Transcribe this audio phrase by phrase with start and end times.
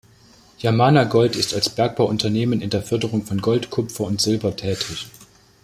[0.63, 5.05] Yamana Gold ist als Bergbauunternehmen in der Förderung von Gold, Kupfer und Silber tätig.